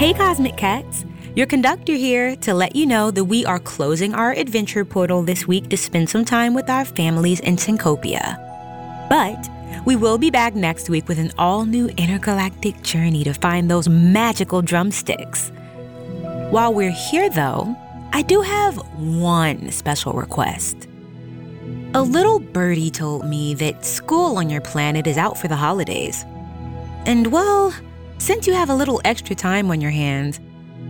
Cosmic 0.00 0.56
Cats, 0.56 1.04
your 1.36 1.46
conductor 1.46 1.92
here 1.92 2.34
to 2.36 2.54
let 2.54 2.74
you 2.74 2.86
know 2.86 3.10
that 3.10 3.26
we 3.26 3.44
are 3.44 3.58
closing 3.58 4.14
our 4.14 4.32
adventure 4.32 4.82
portal 4.82 5.22
this 5.22 5.46
week 5.46 5.68
to 5.68 5.76
spend 5.76 6.08
some 6.08 6.24
time 6.24 6.54
with 6.54 6.70
our 6.70 6.86
families 6.86 7.38
in 7.40 7.56
Syncopia. 7.56 8.38
But 9.10 9.50
we 9.84 9.96
will 9.96 10.16
be 10.16 10.30
back 10.30 10.54
next 10.54 10.88
week 10.88 11.06
with 11.06 11.18
an 11.18 11.32
all 11.36 11.66
new 11.66 11.88
intergalactic 11.98 12.80
journey 12.82 13.24
to 13.24 13.34
find 13.34 13.70
those 13.70 13.90
magical 13.90 14.62
drumsticks. 14.62 15.52
While 16.48 16.72
we're 16.72 16.90
here, 16.90 17.28
though, 17.28 17.76
I 18.14 18.22
do 18.22 18.40
have 18.40 18.76
one 18.96 19.70
special 19.70 20.14
request. 20.14 20.88
A 21.92 22.02
little 22.02 22.40
birdie 22.40 22.90
told 22.90 23.26
me 23.26 23.52
that 23.56 23.84
school 23.84 24.38
on 24.38 24.48
your 24.48 24.62
planet 24.62 25.06
is 25.06 25.18
out 25.18 25.36
for 25.36 25.48
the 25.48 25.56
holidays. 25.56 26.24
And 27.04 27.26
well, 27.26 27.74
since 28.20 28.46
you 28.46 28.52
have 28.52 28.68
a 28.68 28.74
little 28.74 29.00
extra 29.04 29.34
time 29.34 29.70
on 29.70 29.80
your 29.80 29.90
hands, 29.90 30.40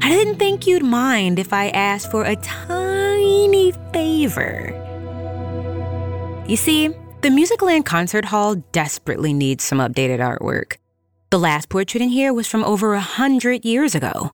I 0.03 0.09
didn't 0.09 0.37
think 0.37 0.67
you'd 0.67 0.83
mind 0.83 1.39
if 1.39 1.53
I 1.53 1.69
asked 1.69 2.11
for 2.11 2.25
a 2.25 2.35
tiny 2.37 3.73
favor. 3.93 4.75
You 6.49 6.57
see, 6.57 6.89
the 6.89 7.29
Musicland 7.29 7.85
Concert 7.85 8.25
Hall 8.25 8.57
desperately 8.73 9.33
needs 9.33 9.63
some 9.63 9.79
updated 9.79 10.19
artwork. 10.19 10.77
The 11.31 11.39
last 11.39 11.69
portrait 11.69 12.03
in 12.03 12.09
here 12.09 12.33
was 12.33 12.49
from 12.49 12.65
over 12.65 12.95
a 12.95 13.01
hundred 13.01 13.65
years 13.65 13.95
ago. 13.95 14.33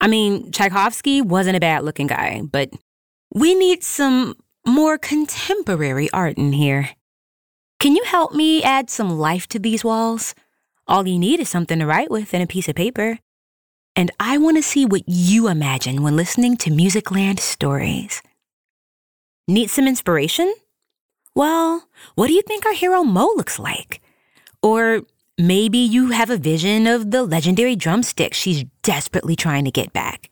I 0.00 0.06
mean, 0.06 0.52
Tchaikovsky 0.52 1.22
wasn't 1.22 1.56
a 1.56 1.60
bad 1.60 1.82
looking 1.82 2.08
guy, 2.08 2.42
but 2.42 2.70
we 3.32 3.54
need 3.54 3.82
some 3.82 4.34
more 4.66 4.98
contemporary 4.98 6.10
art 6.10 6.36
in 6.36 6.52
here. 6.52 6.90
Can 7.80 7.96
you 7.96 8.04
help 8.04 8.34
me 8.34 8.62
add 8.62 8.90
some 8.90 9.10
life 9.10 9.46
to 9.48 9.58
these 9.58 9.82
walls? 9.82 10.34
All 10.86 11.08
you 11.08 11.18
need 11.18 11.40
is 11.40 11.48
something 11.48 11.78
to 11.78 11.86
write 11.86 12.10
with 12.10 12.34
and 12.34 12.42
a 12.42 12.46
piece 12.46 12.68
of 12.68 12.74
paper. 12.74 13.18
And 13.96 14.10
I 14.20 14.36
want 14.38 14.58
to 14.58 14.62
see 14.62 14.84
what 14.84 15.02
you 15.06 15.48
imagine 15.48 16.02
when 16.02 16.16
listening 16.16 16.56
to 16.58 16.70
Musicland 16.70 17.40
stories. 17.40 18.22
Need 19.48 19.70
some 19.70 19.88
inspiration? 19.88 20.52
Well, 21.34 21.88
what 22.16 22.26
do 22.26 22.34
you 22.34 22.42
think 22.42 22.66
our 22.66 22.74
hero 22.74 23.02
Moe 23.02 23.32
looks 23.36 23.58
like? 23.58 24.02
Or 24.62 25.02
maybe 25.38 25.78
you 25.78 26.10
have 26.10 26.30
a 26.30 26.36
vision 26.36 26.86
of 26.86 27.10
the 27.10 27.22
legendary 27.22 27.76
drumstick 27.76 28.34
she's 28.34 28.64
desperately 28.82 29.36
trying 29.36 29.64
to 29.64 29.70
get 29.70 29.92
back. 29.92 30.28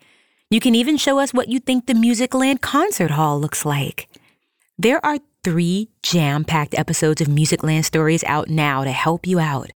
You 0.51 0.61
can 0.61 0.75
even 0.75 0.99
show 0.99 1.19
us 1.19 1.33
what 1.33 1.49
you 1.49 1.61
think 1.61 1.87
the 1.87 1.95
Musicland 1.95 2.61
concert 2.61 3.13
hall 3.13 3.41
looks 3.41 3.65
like. 3.65 4.09
There 4.79 5.05
are 5.05 5.19
three 5.45 5.89
jam 6.03 6.45
packed 6.45 6.79
episodes 6.79 7.23
of 7.23 7.29
Musicland 7.29 7.85
stories 7.85 8.23
out 8.25 8.49
now 8.49 8.85
to 8.85 8.93
help 8.93 9.27
you 9.27 9.39
out. 9.39 9.71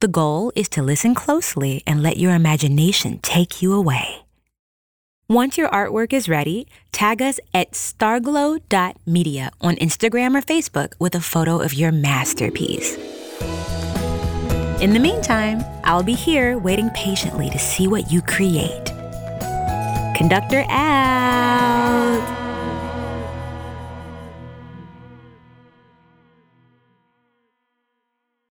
The 0.00 0.08
goal 0.08 0.50
is 0.56 0.70
to 0.70 0.82
listen 0.82 1.14
closely 1.14 1.82
and 1.86 2.02
let 2.02 2.16
your 2.16 2.34
imagination 2.34 3.18
take 3.18 3.60
you 3.60 3.74
away. 3.74 4.22
Once 5.28 5.58
your 5.58 5.68
artwork 5.68 6.14
is 6.14 6.26
ready, 6.26 6.66
tag 6.90 7.20
us 7.20 7.38
at 7.52 7.72
starglow.media 7.72 9.50
on 9.60 9.76
Instagram 9.76 10.34
or 10.34 10.40
Facebook 10.40 10.94
with 10.98 11.14
a 11.14 11.20
photo 11.20 11.60
of 11.60 11.74
your 11.74 11.92
masterpiece. 11.92 12.96
In 14.80 14.94
the 14.94 14.98
meantime, 14.98 15.62
I'll 15.84 16.02
be 16.02 16.14
here 16.14 16.56
waiting 16.56 16.88
patiently 16.94 17.50
to 17.50 17.58
see 17.58 17.86
what 17.86 18.10
you 18.10 18.22
create. 18.22 18.86
Conductor 20.16 20.64
out. 20.70 22.39